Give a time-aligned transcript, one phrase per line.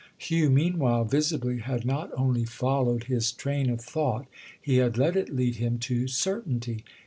[0.17, 4.25] Hugh meanwhile, visibly, had not only followed his train of thought,
[4.59, 6.83] he had let it lead him to certainty.